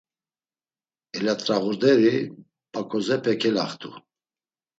[1.17, 2.15] Elat̆rağuderi
[2.71, 3.91] Baǩozepe kelaxt̆u.